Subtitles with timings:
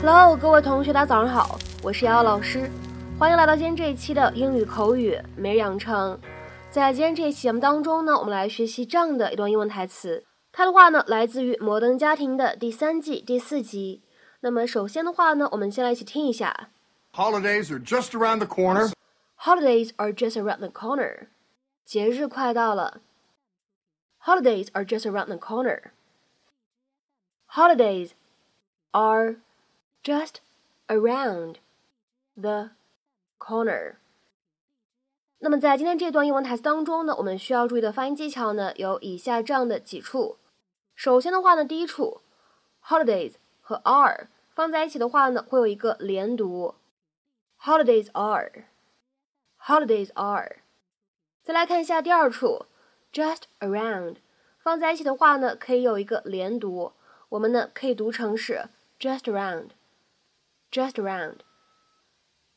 [0.00, 2.70] Hello，各位同学，大家早上好，我是瑶瑶老师，
[3.18, 6.18] 欢迎来到今天这一期的英语口语每日养成。
[6.70, 14.00] 在今天这一期节目当中呢，我们来学习这样的一段英文台词，它的话呢来自于《摩登家庭》的第三季第四集。
[14.40, 16.70] 那么首先的话呢，我们先来一起听一下。
[17.12, 18.92] Holidays are just around the corner.
[19.36, 21.26] Holidays are just around the corner.
[21.84, 23.02] 节日快到了。
[24.24, 25.80] Holidays are just around the corner.
[27.53, 28.11] Holidays
[28.91, 29.37] are
[30.03, 30.35] just
[30.87, 31.55] around
[32.35, 32.71] the
[33.39, 33.95] corner.
[35.39, 40.37] 那么在今天这段英文台词当中呢，我们需要注意的发音技巧呢，有以下这样的几处。
[40.95, 42.21] 首先的话呢，第一处，
[42.83, 46.75] holidays 和 are 放在一起的话呢，会有一个连读。
[47.61, 48.65] Holidays are,
[49.61, 50.57] holidays are。
[51.41, 52.65] 再来看一下第二处，
[53.11, 54.17] just around
[54.59, 56.91] 放在一起的话呢，可以有一个连读，
[57.33, 58.65] 我们呢可以读成是
[58.99, 59.69] just around,
[60.71, 61.37] just around。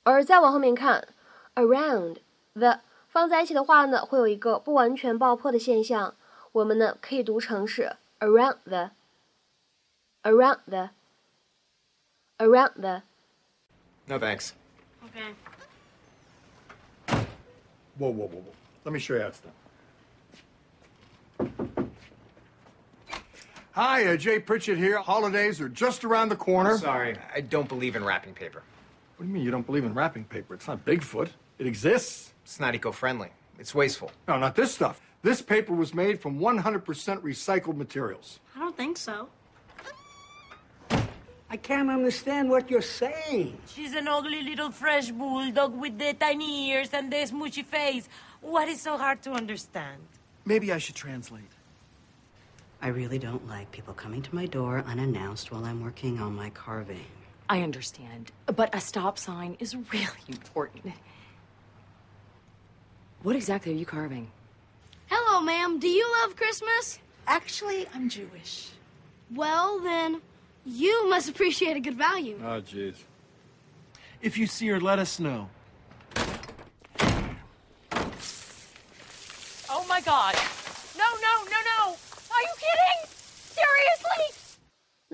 [0.02, 1.08] 而再往后面看，
[1.54, 6.14] around。the 放在一起的话呢，会有一个不完全爆破的现象，
[6.52, 14.52] 我们呢可以读成是 around the，around the，around the。No thanks.
[15.04, 15.34] Okay.
[17.98, 18.54] Whoa, whoa, whoa, whoa.
[18.84, 19.52] Let me show you how it's done.
[23.77, 24.97] Hi, uh, Jay Pritchett here.
[24.97, 26.79] Holidays are just around the corner.
[26.79, 28.63] Sorry, I don't believe in wrapping paper.
[29.15, 30.55] What do you mean you don't believe in wrapping paper?
[30.55, 31.29] It's not Bigfoot.
[31.59, 32.33] It exists.
[32.43, 33.29] It's not eco-friendly.
[33.59, 34.09] It's wasteful.
[34.27, 34.99] No, not this stuff.
[35.21, 38.39] This paper was made from 100% recycled materials.
[38.55, 39.29] I don't think so.
[41.47, 43.59] I can't understand what you're saying.
[43.67, 48.09] She's an ugly little French bulldog with the tiny ears and the smoochy face.
[48.41, 50.01] What is so hard to understand?
[50.45, 51.51] Maybe I should translate.
[52.81, 56.49] I really don't like people coming to my door unannounced while I'm working on my
[56.51, 57.05] carving.
[57.49, 60.93] I understand, but a stop sign is really important.
[63.23, 64.29] What exactly are you carving?
[65.07, 65.79] Hello, ma'am.
[65.79, 66.99] Do you love Christmas?
[67.25, 68.69] Actually, I'm Jewish.
[69.33, 70.21] Well, then,
[70.65, 72.39] you must appreciate a good value.
[72.43, 72.95] Oh, jeez.
[74.21, 75.49] If you see her, let us know.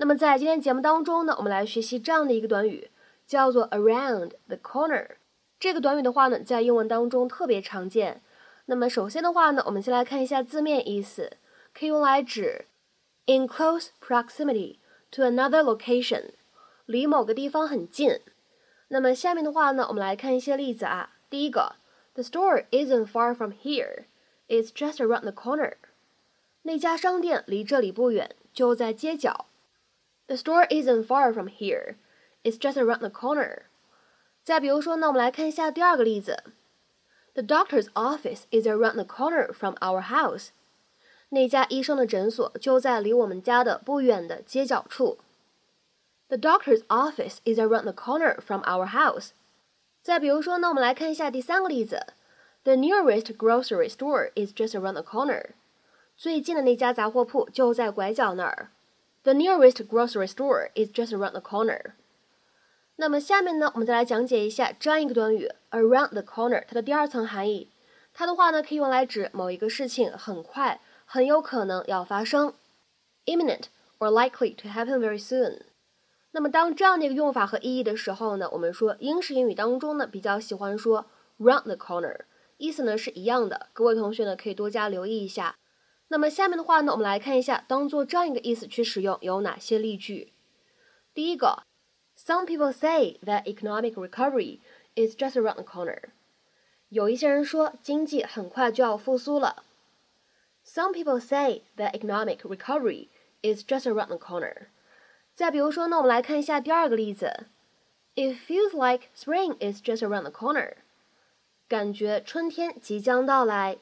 [0.04, 2.90] 那么在今天节目当中呢，我们来学习这样的一个短语，
[3.26, 5.12] 叫做 around the corner。
[5.58, 8.20] 这个短语的话呢，在英文当中特别常见。
[8.66, 11.38] 那么首先的话呢，我们先来看一下字面意思，
[11.72, 12.66] 可以用来指
[13.24, 14.76] in close proximity
[15.10, 16.32] to another location，
[16.84, 18.20] 离某个地方很近。
[18.88, 21.14] 那么下面的话呢，我们来看一些例子啊。
[21.30, 21.76] 第一个
[22.12, 24.04] ，The store isn't far from here.
[24.48, 25.76] It's just around the corner.
[26.60, 29.46] 那家商店离这里不远，就在街角。
[30.27, 31.95] The store isn't far from here.
[32.43, 33.63] It's just around the corner.
[34.43, 36.43] 再比如说呢，我们来看一下第二个例子。
[37.33, 40.49] The doctor's office is around the corner from our house.
[41.29, 45.19] 那家医生的诊所就在离我们家的不远的街角处。
[46.27, 49.29] The doctor's office is around the corner from our house.
[50.01, 52.07] 再比如说呢，我们来看一下第三个例子。
[52.63, 55.51] The nearest grocery store is just around the corner.
[56.17, 58.71] 最近的那家杂货铺就在拐角那儿。
[59.24, 61.94] The nearest grocery store is just around the corner.
[62.96, 67.70] 那么下面呢，我们再来讲解一下这样一个短语 around the corner 它的第二层含义。
[68.12, 72.52] 它的话呢，可以用来指某一个事情很快、很有可能要发生
[73.24, 73.64] ，imminent
[73.98, 75.62] or likely to happen very soon。
[76.32, 81.06] 那么当这样的一个用法和意义的时候呢，我们说英式英语当中呢比较喜欢说
[81.38, 82.20] round the corner，
[82.58, 83.68] 意思呢是一样的。
[83.72, 85.56] 各位同学呢可以多加留意一下。
[86.09, 90.33] 那么下面的话呢，我们来看一下当做这样一个意思去使用有哪些例句。
[91.13, 91.63] 第一个。
[92.21, 94.59] Some people say that economic recovery
[94.93, 96.09] is just around the corner.
[96.89, 99.63] 有一些人说经济很快就要复苏了。
[100.65, 103.07] Some people say that economic recovery
[103.41, 104.67] is just around the corner.
[105.33, 107.47] 再比如说呢，我们来看一下第二个例子。
[108.15, 110.73] It feels like spring is just around the corner.
[111.69, 113.77] 感觉春天即将到来。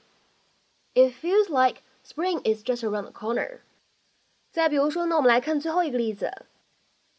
[0.93, 3.59] It feels like spring is just around the corner.
[4.51, 6.31] 再比如说呢，我们来看最后一个例子。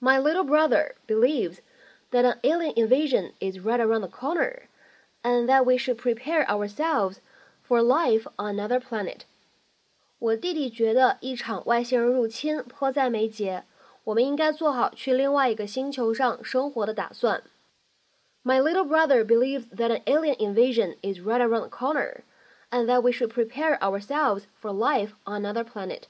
[0.00, 1.58] my little brother believes
[2.12, 4.68] that an alien invasion is right around the corner,
[5.22, 7.16] and that we should prepare ourselves
[7.66, 9.22] for life on another planet.
[10.20, 13.64] 我弟弟觉得一场外星人入侵迫在眉睫，
[14.04, 17.42] 我们应该做好去另外一个星球上生活的打算。
[18.44, 22.22] My little brother believes that an alien invasion is right around the corner,
[22.72, 26.02] and that we should prepare ourselves for life on another planet.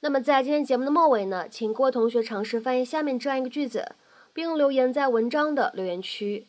[0.00, 3.94] 那么在今天节目的末尾呢，请各位同学尝试翻译下面这样一个句子，
[4.32, 6.46] 并留言在文章的留言区。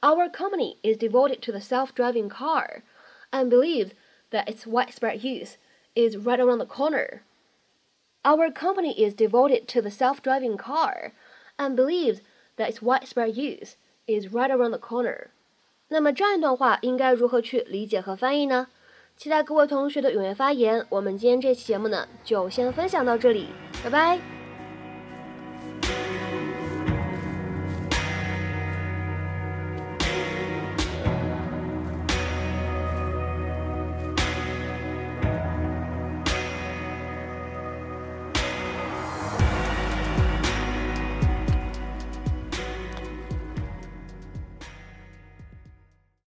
[0.00, 2.82] Our company is devoted to the self-driving car
[3.30, 3.90] and believes
[4.30, 5.56] that its widespread use
[5.94, 7.20] is right around the corner.
[8.22, 11.12] Our company is devoted to the self-driving car
[11.56, 12.20] and believes
[12.56, 13.76] that its widespread use
[14.06, 15.30] is right around the corner.
[15.93, 18.67] 那么这样一段话应该如何去理解和翻译呢？
[19.17, 20.85] 期待各位同学的踊跃发言。
[20.87, 23.47] 我们今天这期节目呢，就先分享到这里，
[23.83, 24.30] 拜拜。